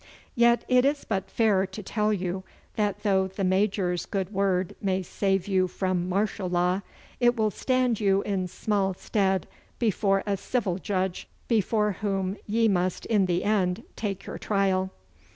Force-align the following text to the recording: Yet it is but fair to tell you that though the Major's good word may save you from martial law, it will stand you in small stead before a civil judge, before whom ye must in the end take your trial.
Yet 0.33 0.65
it 0.67 0.83
is 0.83 1.05
but 1.05 1.29
fair 1.29 1.67
to 1.67 1.83
tell 1.83 2.11
you 2.11 2.43
that 2.75 3.03
though 3.03 3.27
the 3.27 3.43
Major's 3.43 4.07
good 4.07 4.33
word 4.33 4.75
may 4.81 5.03
save 5.03 5.47
you 5.47 5.67
from 5.67 6.09
martial 6.09 6.49
law, 6.49 6.81
it 7.19 7.35
will 7.35 7.51
stand 7.51 7.99
you 7.99 8.23
in 8.23 8.47
small 8.47 8.95
stead 8.95 9.47
before 9.77 10.23
a 10.25 10.37
civil 10.37 10.79
judge, 10.79 11.27
before 11.47 11.91
whom 12.01 12.35
ye 12.47 12.67
must 12.67 13.05
in 13.05 13.27
the 13.27 13.43
end 13.43 13.83
take 13.95 14.25
your 14.25 14.39
trial. 14.39 14.89